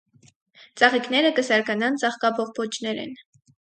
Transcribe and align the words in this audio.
Ծաղիկները 0.81 1.33
կը 1.41 1.45
զարգանան 1.51 2.03
ծաղկաբողբոջներէն։ 2.07 3.19